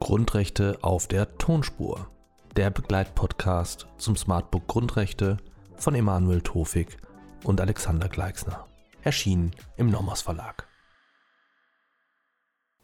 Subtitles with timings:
[0.00, 2.08] Grundrechte auf der Tonspur.
[2.56, 5.36] Der Begleitpodcast zum Smartbook Grundrechte
[5.76, 6.96] von Emanuel Tofik
[7.44, 8.66] und Alexander Gleixner.
[9.04, 10.66] Erschienen im Nomos Verlag.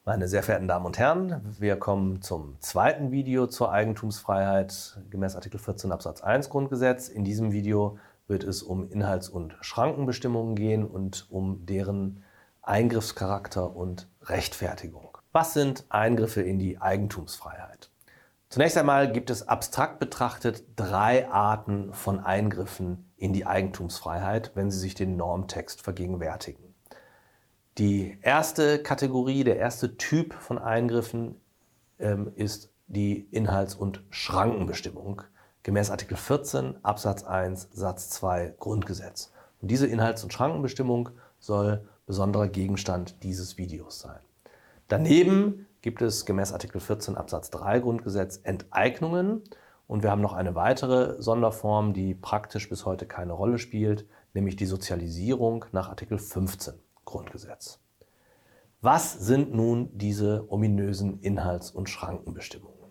[0.04, 5.58] Meine sehr verehrten Damen und Herren, wir kommen zum zweiten Video zur Eigentumsfreiheit gemäß Artikel
[5.58, 7.08] 14 Absatz 1 Grundgesetz.
[7.08, 7.98] In diesem Video
[8.28, 12.22] wird es um Inhalts- und Schrankenbestimmungen gehen und um deren
[12.62, 15.18] Eingriffscharakter und Rechtfertigung.
[15.32, 17.90] Was sind Eingriffe in die Eigentumsfreiheit?
[18.48, 24.78] Zunächst einmal gibt es abstrakt betrachtet drei Arten von Eingriffen in die Eigentumsfreiheit, wenn Sie
[24.78, 26.74] sich den Normtext vergegenwärtigen.
[27.78, 31.40] Die erste Kategorie, der erste Typ von Eingriffen
[31.98, 35.22] ähm, ist die Inhalts- und Schrankenbestimmung
[35.66, 39.32] gemäß Artikel 14 Absatz 1 Satz 2 Grundgesetz.
[39.60, 41.08] Und diese Inhalts- und Schrankenbestimmung
[41.40, 44.20] soll besonderer Gegenstand dieses Videos sein.
[44.86, 49.42] Daneben gibt es gemäß Artikel 14 Absatz 3 Grundgesetz Enteignungen
[49.88, 54.54] und wir haben noch eine weitere Sonderform, die praktisch bis heute keine Rolle spielt, nämlich
[54.54, 56.74] die Sozialisierung nach Artikel 15.
[57.04, 57.80] Grundgesetz.
[58.82, 62.85] Was sind nun diese ominösen Inhalts- und Schrankenbestimmungen?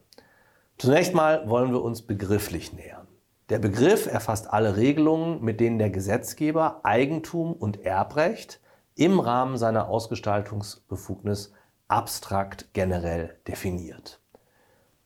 [0.77, 3.07] Zunächst mal wollen wir uns begrifflich nähern.
[3.49, 8.59] Der Begriff erfasst alle Regelungen, mit denen der Gesetzgeber Eigentum und Erbrecht
[8.95, 11.53] im Rahmen seiner Ausgestaltungsbefugnis
[11.87, 14.19] abstrakt generell definiert.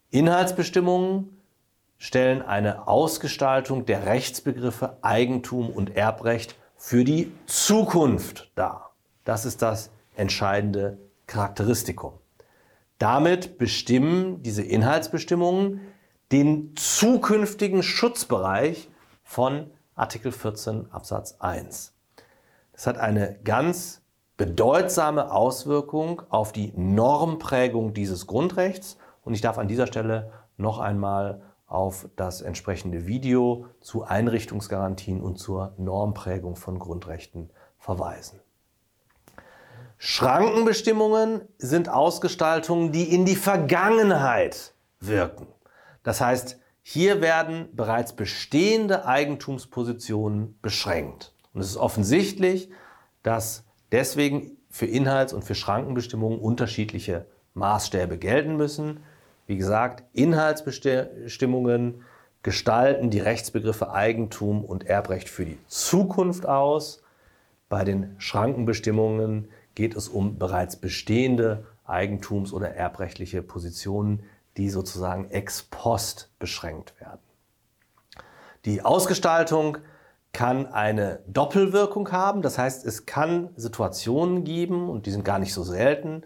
[0.09, 1.38] Inhaltsbestimmungen
[1.98, 8.95] stellen eine Ausgestaltung der Rechtsbegriffe Eigentum und Erbrecht für die Zukunft dar.
[9.26, 12.14] Das ist das entscheidende Charakteristikum.
[13.00, 15.80] Damit bestimmen diese Inhaltsbestimmungen
[16.33, 18.89] den zukünftigen Schutzbereich
[19.23, 21.94] von Artikel 14 Absatz 1.
[22.73, 24.02] Das hat eine ganz
[24.36, 31.42] bedeutsame Auswirkung auf die Normprägung dieses Grundrechts und ich darf an dieser Stelle noch einmal
[31.67, 38.42] auf das entsprechende Video zu Einrichtungsgarantien und zur Normprägung von Grundrechten verweisen.
[40.02, 45.45] Schrankenbestimmungen sind Ausgestaltungen, die in die Vergangenheit wirken.
[46.04, 51.33] Das heißt, hier werden bereits bestehende Eigentumspositionen beschränkt.
[51.54, 52.70] Und es ist offensichtlich,
[53.23, 59.02] dass deswegen für Inhalts- und für Schrankenbestimmungen unterschiedliche Maßstäbe gelten müssen.
[59.48, 62.05] Wie gesagt, Inhaltsbestimmungen
[62.42, 67.04] gestalten die Rechtsbegriffe Eigentum und Erbrecht für die Zukunft aus.
[67.67, 69.49] Bei den Schrankenbestimmungen
[69.80, 74.23] geht es um bereits bestehende Eigentums- oder erbrechtliche Positionen,
[74.58, 77.22] die sozusagen ex post beschränkt werden.
[78.66, 79.78] Die Ausgestaltung
[80.34, 85.54] kann eine Doppelwirkung haben, das heißt, es kann Situationen geben, und die sind gar nicht
[85.54, 86.23] so selten,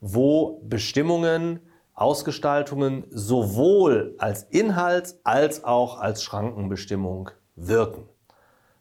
[0.00, 1.58] wo Bestimmungen,
[1.94, 8.08] Ausgestaltungen sowohl als Inhalts- als auch als Schrankenbestimmung wirken.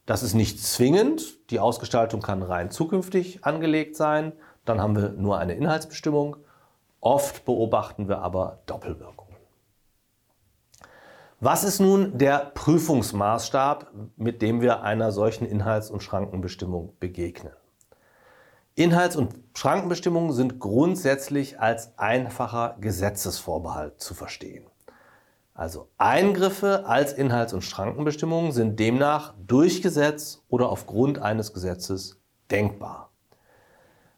[0.05, 1.49] Das ist nicht zwingend.
[1.49, 4.33] Die Ausgestaltung kann rein zukünftig angelegt sein.
[4.65, 6.37] Dann haben wir nur eine Inhaltsbestimmung.
[6.99, 9.35] Oft beobachten wir aber Doppelwirkungen.
[11.39, 17.51] Was ist nun der Prüfungsmaßstab, mit dem wir einer solchen Inhalts- und Schrankenbestimmung begegnen?
[18.75, 24.65] Inhalts- und Schrankenbestimmungen sind grundsätzlich als einfacher Gesetzesvorbehalt zu verstehen.
[25.53, 32.19] Also Eingriffe als Inhalts- und Schrankenbestimmungen sind demnach durch Gesetz oder aufgrund eines Gesetzes
[32.49, 33.11] denkbar.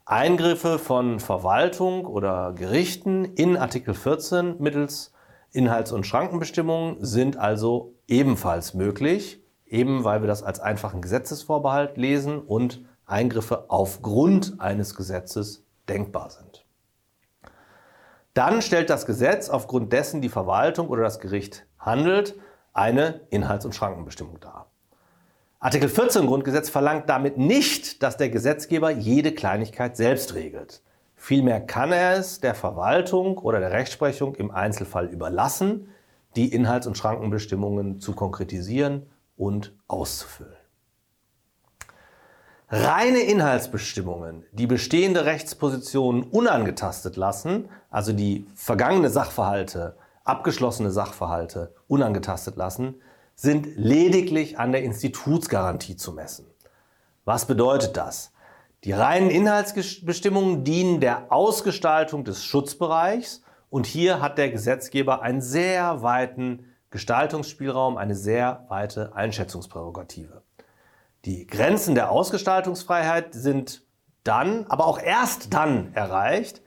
[0.05, 5.11] Eingriffe von Verwaltung oder Gerichten in Artikel 14 mittels
[5.51, 12.39] Inhalts- und Schrankenbestimmungen sind also ebenfalls möglich, eben weil wir das als einfachen Gesetzesvorbehalt lesen
[12.39, 16.64] und Eingriffe aufgrund eines Gesetzes denkbar sind.
[18.35, 22.35] Dann stellt das Gesetz, aufgrund dessen die Verwaltung oder das Gericht handelt,
[22.73, 24.69] eine Inhalts- und Schrankenbestimmung dar.
[25.59, 30.83] Artikel 14 Grundgesetz verlangt damit nicht, dass der Gesetzgeber jede Kleinigkeit selbst regelt.
[31.15, 35.87] Vielmehr kann er es der Verwaltung oder der Rechtsprechung im Einzelfall überlassen,
[36.35, 40.64] die Inhalts- und Schrankenbestimmungen zu konkretisieren und auszufüllen.
[42.69, 52.95] Reine Inhaltsbestimmungen, die bestehende Rechtspositionen unangetastet lassen, also die vergangene Sachverhalte, abgeschlossene Sachverhalte unangetastet lassen,
[53.35, 56.47] sind lediglich an der Institutsgarantie zu messen.
[57.23, 58.31] Was bedeutet das?
[58.83, 66.01] Die reinen Inhaltsbestimmungen dienen der Ausgestaltung des Schutzbereichs und hier hat der Gesetzgeber einen sehr
[66.01, 70.44] weiten Gestaltungsspielraum, eine sehr weite Einschätzungsprärogative.
[71.25, 73.83] Die Grenzen der Ausgestaltungsfreiheit sind
[74.23, 76.61] dann, aber auch erst dann erreicht,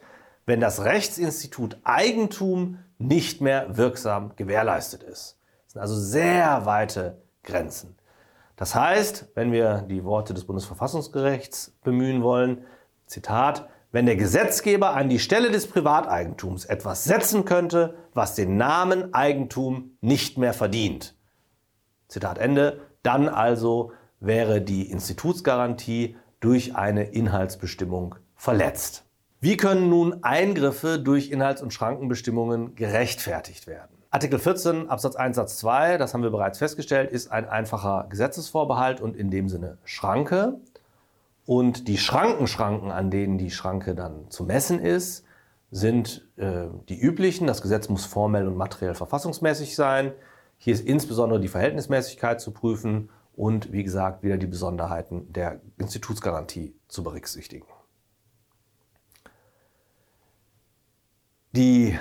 [0.47, 5.39] wenn das Rechtsinstitut Eigentum nicht mehr wirksam gewährleistet ist.
[5.67, 7.97] Das sind also sehr weite Grenzen.
[8.57, 12.65] Das heißt, wenn wir die Worte des Bundesverfassungsgerichts bemühen wollen,
[13.07, 19.15] Zitat, wenn der Gesetzgeber an die Stelle des Privateigentums etwas setzen könnte, was den Namen
[19.15, 21.15] Eigentum nicht mehr verdient.
[22.09, 22.81] Zitat Ende.
[23.05, 29.05] Dann also wäre die Institutsgarantie durch eine Inhaltsbestimmung verletzt.
[29.41, 33.97] Wie können nun Eingriffe durch Inhalts- und Schrankenbestimmungen gerechtfertigt werden?
[34.11, 39.01] Artikel 14 Absatz 1 Satz 2, das haben wir bereits festgestellt, ist ein einfacher Gesetzesvorbehalt
[39.01, 40.61] und in dem Sinne Schranke.
[41.47, 45.25] Und die Schrankenschranken, an denen die Schranke dann zu messen ist,
[45.71, 47.47] sind äh, die üblichen.
[47.47, 50.13] Das Gesetz muss formell und materiell verfassungsmäßig sein.
[50.57, 56.75] Hier ist insbesondere die Verhältnismäßigkeit zu prüfen und wie gesagt wieder die Besonderheiten der Institutsgarantie
[56.89, 57.67] zu berücksichtigen.
[61.53, 61.97] Die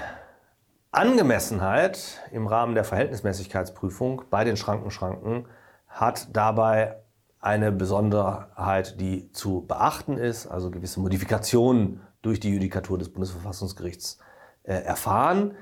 [0.91, 5.45] Angemessenheit im Rahmen der Verhältnismäßigkeitsprüfung bei den Schrankenschranken
[5.87, 7.03] hat dabei
[7.39, 14.17] eine Besonderheit, die zu beachten ist, also gewisse Modifikationen durch die Judikatur des Bundesverfassungsgerichts
[14.63, 15.55] äh, erfahren,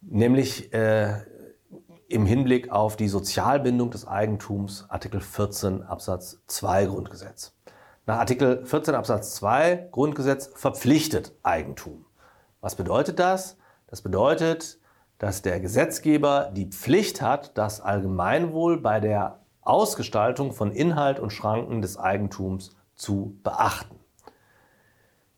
[0.00, 1.20] nämlich äh,
[2.08, 7.54] im Hinblick auf die Sozialbindung des Eigentums Artikel 14 Absatz 2 Grundgesetz.
[8.06, 12.04] Nach Artikel 14 Absatz 2 Grundgesetz verpflichtet Eigentum.
[12.60, 13.56] Was bedeutet das?
[13.86, 14.78] Das bedeutet,
[15.18, 21.80] dass der Gesetzgeber die Pflicht hat, das Allgemeinwohl bei der Ausgestaltung von Inhalt und Schranken
[21.80, 24.03] des Eigentums zu beachten.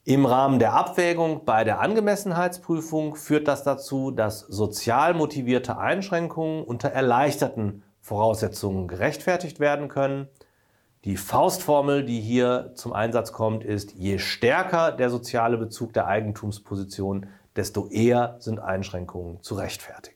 [0.08, 6.90] Im Rahmen der Abwägung bei der Angemessenheitsprüfung führt das dazu, dass sozial motivierte Einschränkungen unter
[6.90, 10.28] erleichterten Voraussetzungen gerechtfertigt werden können.
[11.04, 17.26] Die Faustformel, die hier zum Einsatz kommt, ist, je stärker der soziale Bezug der Eigentumsposition,
[17.56, 20.15] desto eher sind Einschränkungen zu rechtfertigen.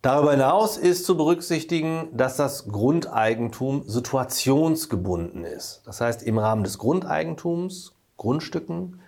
[0.00, 5.82] Darüber hinaus ist zu berücksichtigen, dass das Grundeigentum situationsgebunden ist.
[5.86, 9.00] Das heißt, im Rahmen des Grundeigentums, Grundstücken,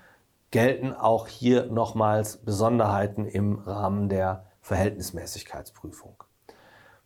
[0.51, 6.25] gelten auch hier nochmals Besonderheiten im Rahmen der Verhältnismäßigkeitsprüfung.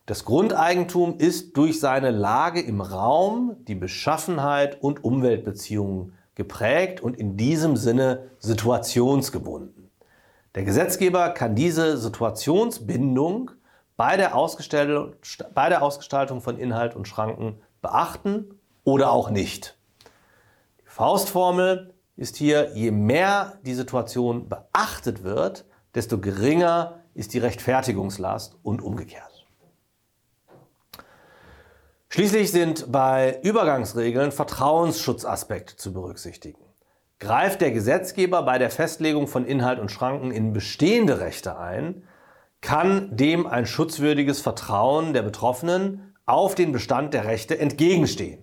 [0.06, 7.36] Das Grundeigentum ist durch seine Lage im Raum, die Beschaffenheit und Umweltbeziehungen geprägt und in
[7.36, 9.90] diesem Sinne situationsgebunden.
[10.54, 13.50] Der Gesetzgeber kann diese Situationsbindung
[13.96, 14.32] bei der,
[15.54, 19.78] bei der Ausgestaltung von Inhalt und Schranken beachten oder auch nicht.
[20.82, 25.64] Die Faustformel ist hier, je mehr die Situation beachtet wird,
[25.94, 29.46] desto geringer ist die Rechtfertigungslast und umgekehrt.
[32.08, 36.60] Schließlich sind bei Übergangsregeln Vertrauensschutzaspekte zu berücksichtigen.
[37.18, 42.04] Greift der Gesetzgeber bei der Festlegung von Inhalt und Schranken in bestehende Rechte ein,
[42.64, 48.42] kann dem ein schutzwürdiges Vertrauen der Betroffenen auf den Bestand der Rechte entgegenstehen.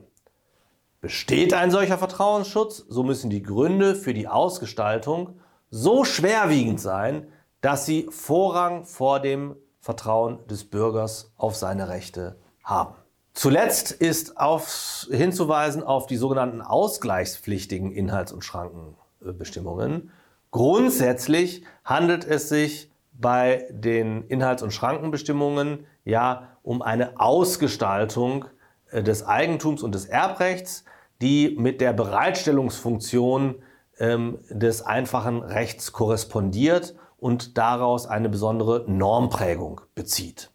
[1.01, 5.39] Besteht ein solcher Vertrauensschutz, so müssen die Gründe für die Ausgestaltung
[5.71, 7.29] so schwerwiegend sein,
[7.61, 12.93] dass sie Vorrang vor dem Vertrauen des Bürgers auf seine Rechte haben.
[13.33, 20.11] Zuletzt ist auf, hinzuweisen auf die sogenannten ausgleichspflichtigen Inhalts- und Schrankenbestimmungen.
[20.51, 28.45] Grundsätzlich handelt es sich bei den Inhalts- und Schrankenbestimmungen ja um eine Ausgestaltung
[28.91, 30.85] äh, des Eigentums und des Erbrechts,
[31.21, 33.61] die mit der Bereitstellungsfunktion
[33.99, 40.51] ähm, des einfachen Rechts korrespondiert und daraus eine besondere Normprägung bezieht.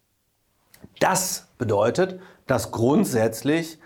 [0.99, 3.79] Das bedeutet, dass grundsätzlich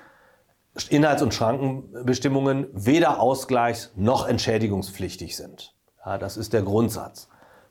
[0.89, 5.75] Inhalts- und Schrankenbestimmungen weder ausgleichs- noch entschädigungspflichtig sind.
[6.05, 7.29] Ja, das ist der Grundsatz.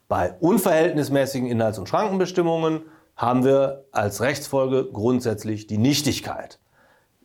[0.10, 2.82] Bei unverhältnismäßigen Inhalts- und Schrankenbestimmungen
[3.16, 6.60] haben wir als Rechtsfolge grundsätzlich die Nichtigkeit.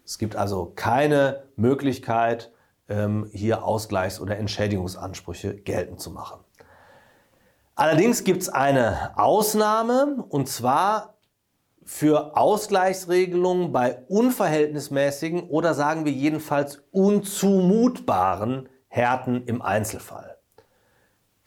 [0.05, 2.53] Es gibt also keine Möglichkeit,
[2.91, 6.41] ähm, hier Ausgleichs- oder Entschädigungsansprüche geltend zu machen.
[7.75, 11.15] Allerdings gibt es eine Ausnahme, und zwar
[11.85, 20.34] für Ausgleichsregelungen bei unverhältnismäßigen oder sagen wir jedenfalls unzumutbaren Härten im Einzelfall.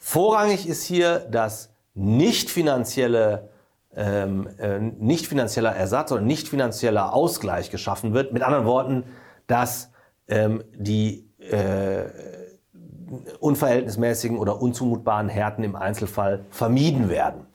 [0.09, 3.49] Vorrangig ist hier, dass nicht finanzielle
[3.93, 8.31] ähm, äh, nicht finanzieller Ersatz oder nicht finanzieller Ausgleich geschaffen wird.
[8.31, 9.03] Mit anderen Worten,
[9.47, 9.91] dass
[10.29, 12.05] ähm, die äh,
[13.41, 17.45] unverhältnismäßigen oder unzumutbaren Härten im Einzelfall vermieden werden.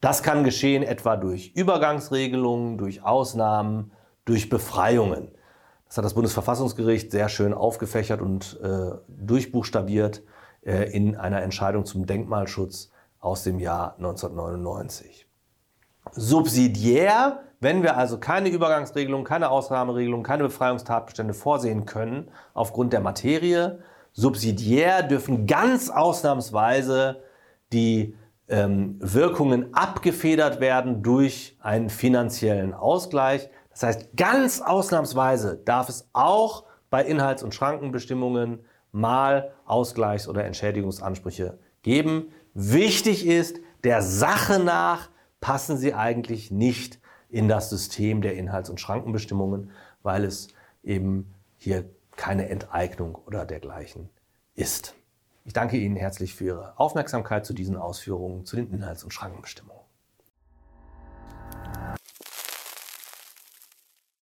[0.00, 3.90] Das kann geschehen etwa durch Übergangsregelungen, durch Ausnahmen,
[4.24, 5.32] durch Befreiungen.
[5.88, 10.22] Das hat das Bundesverfassungsgericht sehr schön aufgefächert und äh, durchbuchstabiert
[10.66, 15.26] in einer Entscheidung zum Denkmalschutz aus dem Jahr 1999.
[16.12, 23.80] Subsidiär, wenn wir also keine Übergangsregelung, keine Ausnahmeregelung, keine Befreiungstatbestände vorsehen können aufgrund der Materie,
[24.12, 27.22] subsidiär dürfen ganz ausnahmsweise
[27.72, 28.16] die
[28.48, 33.50] ähm, Wirkungen abgefedert werden durch einen finanziellen Ausgleich.
[33.70, 38.64] Das heißt, ganz ausnahmsweise darf es auch bei Inhalts- und Schrankenbestimmungen
[38.96, 42.32] mal Ausgleichs- oder Entschädigungsansprüche geben.
[42.54, 45.10] Wichtig ist, der Sache nach
[45.40, 46.98] passen sie eigentlich nicht
[47.28, 49.70] in das System der Inhalts- und Schrankenbestimmungen,
[50.02, 50.48] weil es
[50.82, 51.84] eben hier
[52.16, 54.08] keine Enteignung oder dergleichen
[54.54, 54.94] ist.
[55.44, 59.85] Ich danke Ihnen herzlich für Ihre Aufmerksamkeit zu diesen Ausführungen zu den Inhalts- und Schrankenbestimmungen.